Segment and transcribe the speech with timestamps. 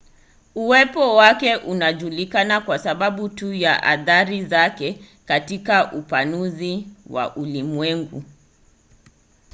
[0.55, 8.23] uwepo wake unajulikana kwa sababu tu ya athari zake katika upanuzi wa ulimwengu